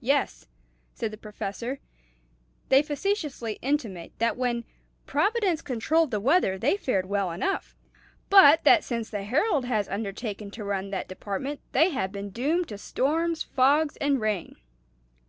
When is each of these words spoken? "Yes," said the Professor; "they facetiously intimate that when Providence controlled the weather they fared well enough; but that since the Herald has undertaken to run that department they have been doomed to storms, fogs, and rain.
"Yes," 0.00 0.48
said 0.94 1.12
the 1.12 1.16
Professor; 1.16 1.78
"they 2.70 2.82
facetiously 2.82 3.60
intimate 3.62 4.10
that 4.18 4.36
when 4.36 4.64
Providence 5.06 5.62
controlled 5.62 6.10
the 6.10 6.18
weather 6.18 6.58
they 6.58 6.76
fared 6.76 7.06
well 7.06 7.30
enough; 7.30 7.76
but 8.28 8.64
that 8.64 8.82
since 8.82 9.08
the 9.10 9.22
Herald 9.22 9.64
has 9.66 9.88
undertaken 9.88 10.50
to 10.50 10.64
run 10.64 10.90
that 10.90 11.06
department 11.06 11.60
they 11.70 11.90
have 11.90 12.10
been 12.10 12.30
doomed 12.30 12.66
to 12.70 12.78
storms, 12.78 13.44
fogs, 13.44 13.96
and 13.98 14.20
rain. 14.20 14.56